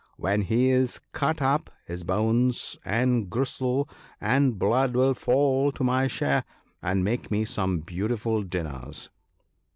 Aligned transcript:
When 0.17 0.41
he 0.41 0.71
is 0.71 0.99
cut 1.13 1.43
up, 1.43 1.69
his 1.85 2.01
bones, 2.01 2.75
and 2.83 3.29
gristle, 3.29 3.87
and 4.19 4.57
blood 4.57 4.95
will 4.95 5.13
fall 5.13 5.71
to 5.73 5.83
my 5.83 6.07
share 6.07 6.43
and 6.81 7.03
make 7.03 7.29
me 7.29 7.45
some 7.45 7.81
beautiful 7.81 8.41
dinners." 8.41 9.11